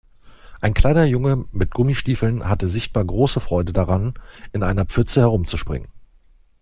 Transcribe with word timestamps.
Ein 0.61 0.73
kleiner 0.73 1.03
Junge 1.05 1.45
mit 1.51 1.75
Gummistiefeln 1.75 2.49
hatte 2.49 2.67
sichtbar 2.67 3.05
große 3.05 3.39
Freude 3.39 3.71
daran, 3.71 4.15
in 4.51 4.63
einer 4.63 4.85
Pfütze 4.85 5.19
herumzuspringen. 5.19 5.89